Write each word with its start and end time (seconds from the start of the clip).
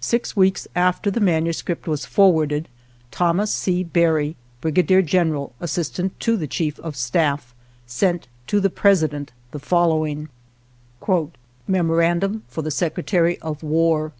Six 0.00 0.34
weeks 0.34 0.66
after 0.74 1.12
the 1.12 1.20
manuscript 1.20 1.86
was 1.86 2.04
for 2.04 2.32
warded, 2.32 2.66
Thomas 3.12 3.54
C. 3.54 3.84
Barry, 3.84 4.34
Brigadier 4.60 5.00
Gen 5.00 5.30
eral, 5.30 5.52
Assistant 5.60 6.18
to 6.18 6.36
the 6.36 6.48
Chief 6.48 6.80
of 6.80 6.96
Staff, 6.96 7.54
sent 7.86 8.26
to 8.48 8.58
the 8.58 8.68
President 8.68 9.30
the 9.52 9.60
following:" 9.60 10.28
Memorandum 11.68 12.42
for 12.48 12.62
the 12.62 12.72
Secretary 12.72 13.38
of 13.38 13.62
War. 13.62 14.10